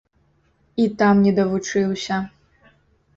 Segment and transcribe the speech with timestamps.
[0.83, 2.17] І там не давучыўся.